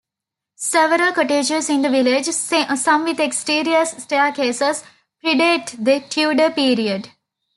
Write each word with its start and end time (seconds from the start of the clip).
Several 0.55 1.13
cottages 1.13 1.69
in 1.69 1.83
the 1.83 1.89
village, 1.91 2.25
some 2.25 3.03
with 3.03 3.19
exterior 3.19 3.85
staircases, 3.85 4.83
predate 5.23 5.75
the 5.77 5.99
Tudor 6.09 6.49
period. 6.49 7.09